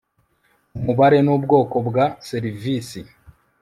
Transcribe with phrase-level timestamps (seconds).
[0.77, 3.09] umubare n ubwoko bwa serivisi i